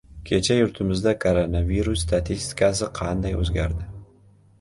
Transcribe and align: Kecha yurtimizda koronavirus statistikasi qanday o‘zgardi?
Kecha 0.27 0.55
yurtimizda 0.55 1.11
koronavirus 1.25 2.05
statistikasi 2.05 2.87
qanday 3.01 3.37
o‘zgardi? 3.45 3.87